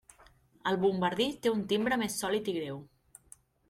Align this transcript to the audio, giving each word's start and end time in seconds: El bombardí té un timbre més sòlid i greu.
El 0.71 0.77
bombardí 0.85 1.29
té 1.45 1.53
un 1.59 1.63
timbre 1.75 2.01
més 2.05 2.19
sòlid 2.25 2.53
i 2.57 2.61
greu. 2.61 2.85